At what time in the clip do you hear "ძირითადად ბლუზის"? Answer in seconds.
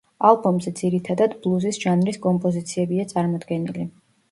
0.79-1.79